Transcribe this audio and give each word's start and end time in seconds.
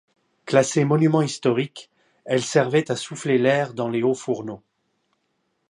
Classée 0.47 0.83
monument 0.83 1.21
historique, 1.21 1.91
elle 2.25 2.41
servait 2.41 2.89
a 2.89 2.95
souffler 2.95 3.37
l'air 3.37 3.75
dans 3.75 3.87
les 3.87 4.01
hauts 4.01 4.15
fourneaux. 4.15 4.63